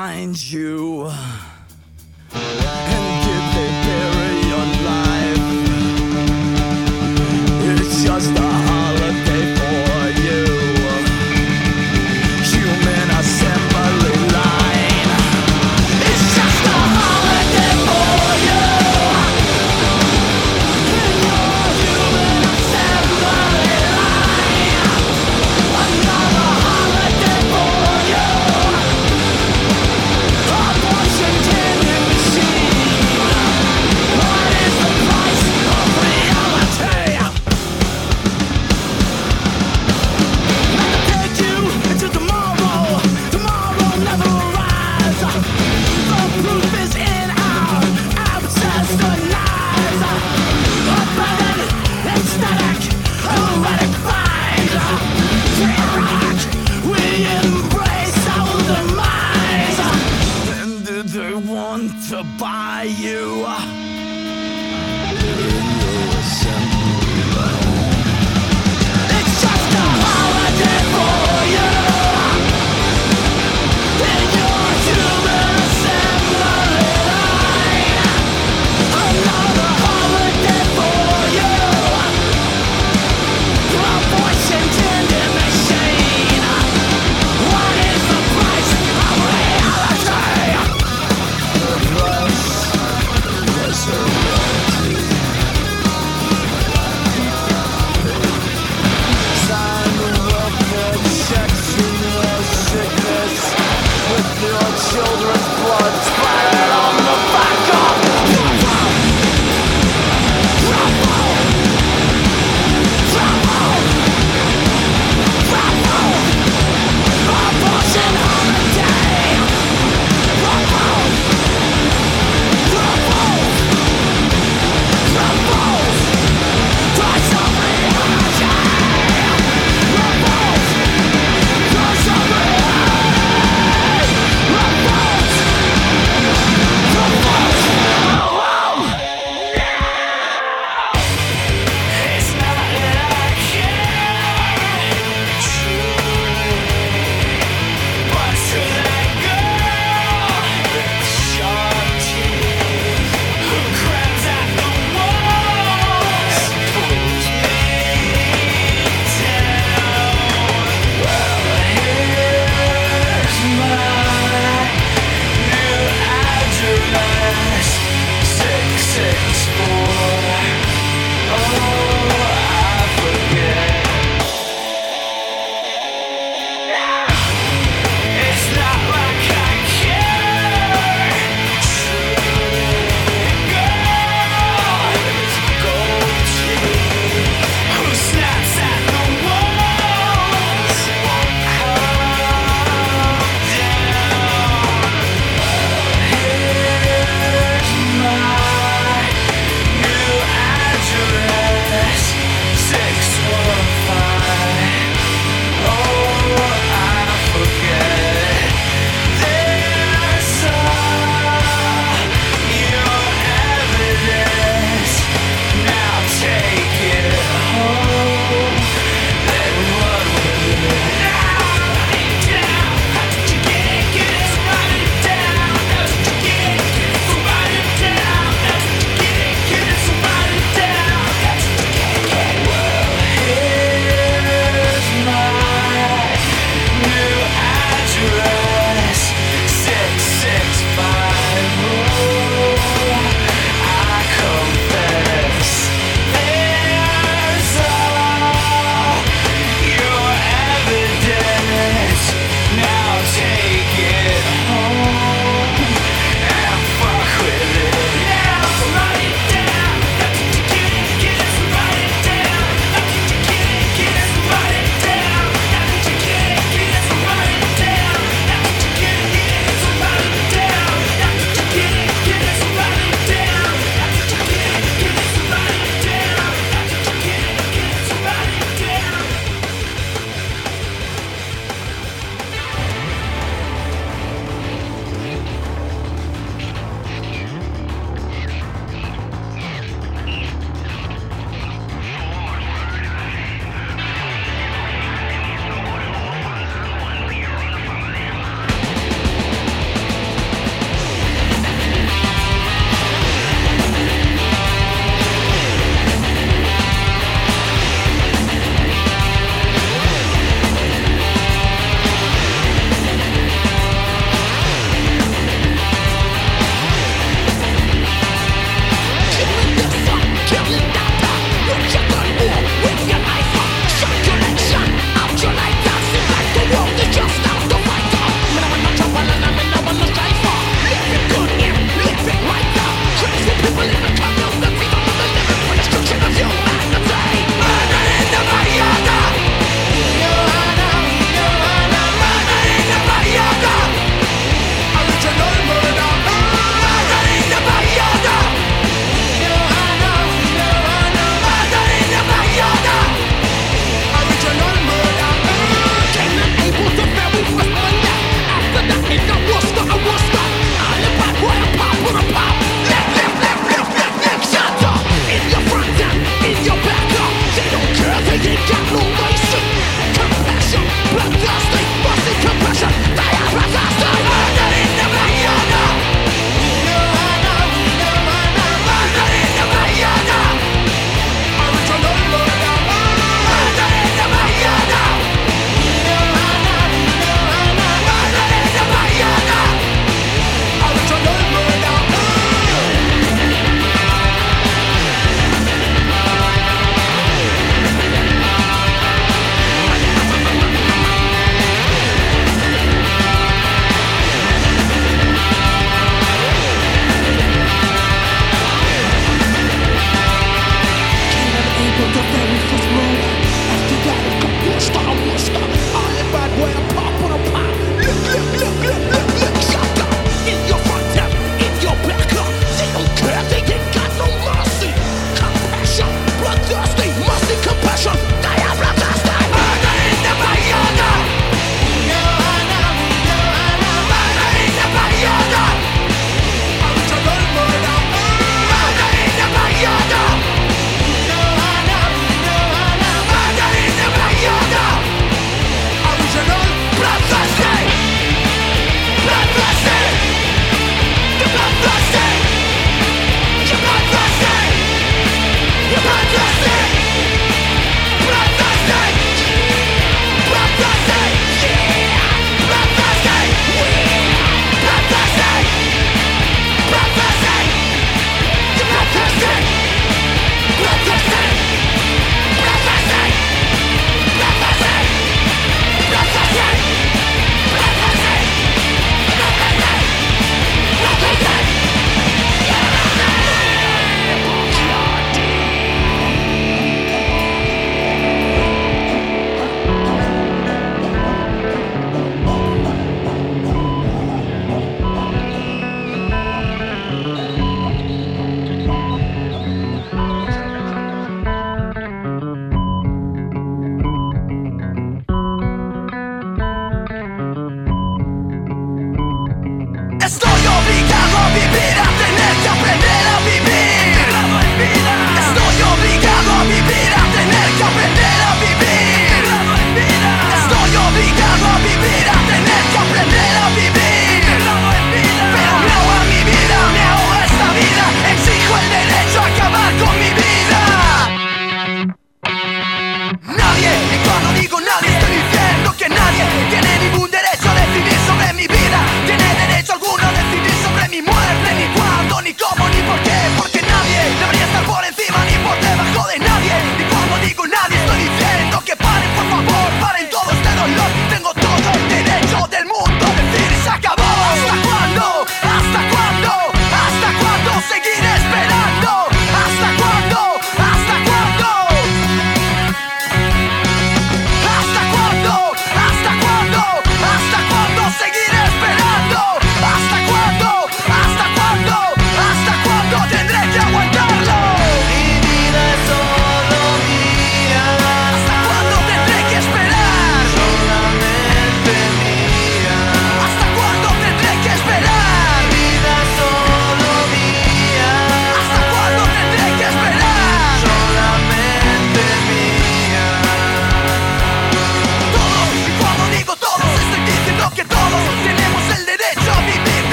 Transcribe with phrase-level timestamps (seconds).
[0.00, 0.89] find you?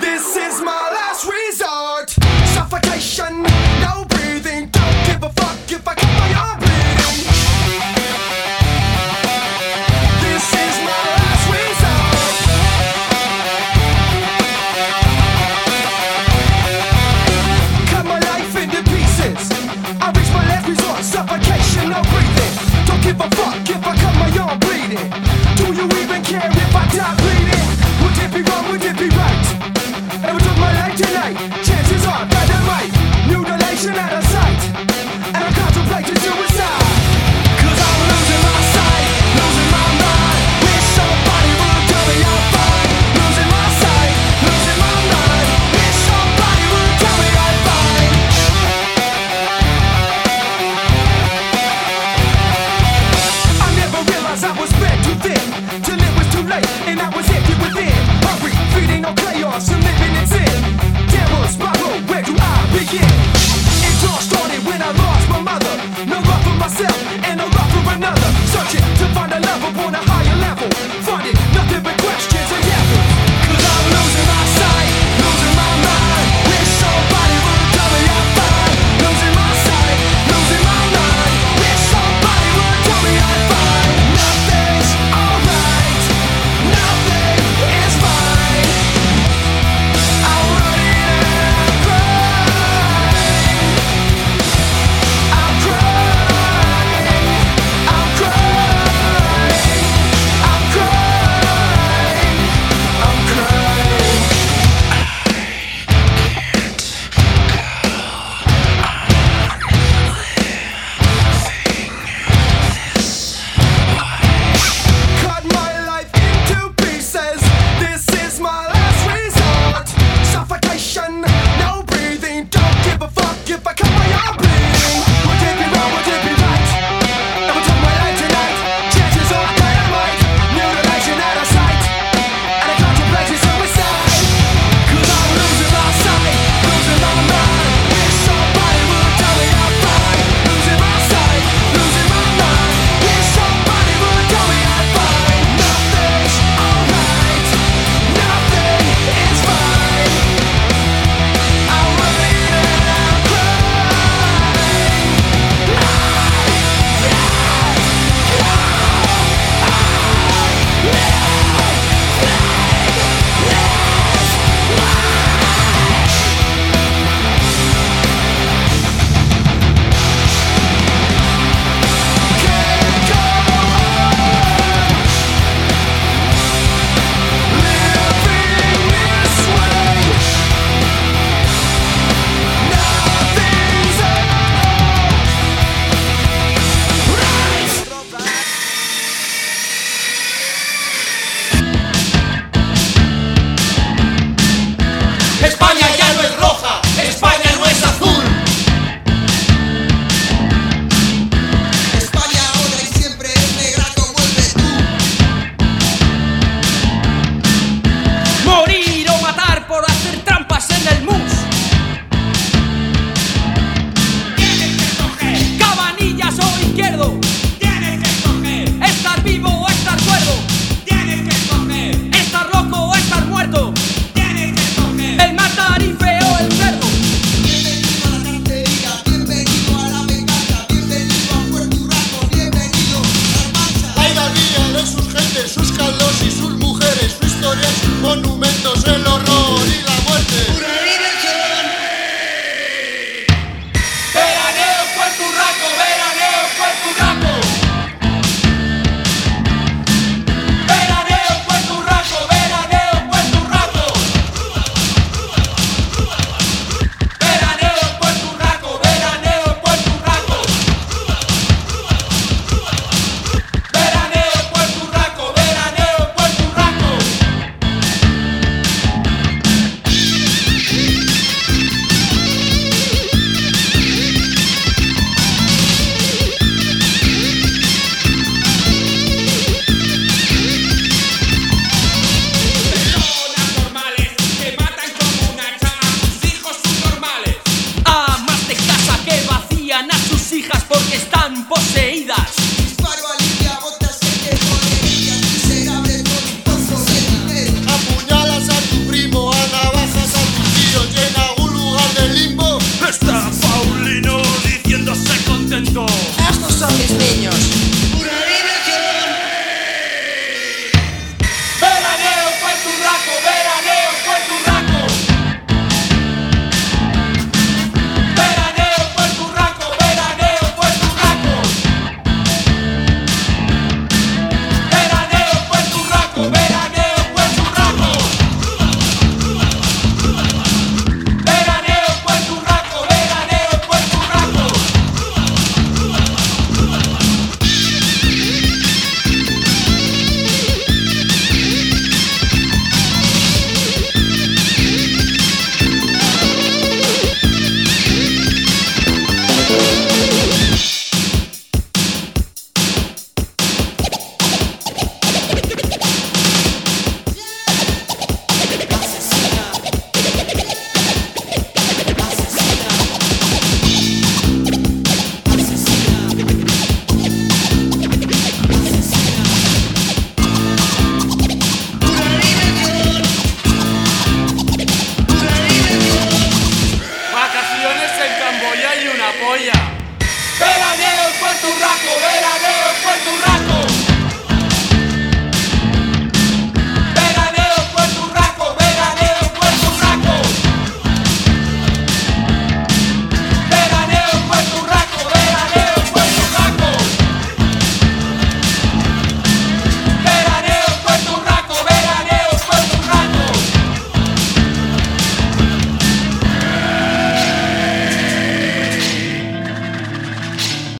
[0.00, 2.21] This is my last resort.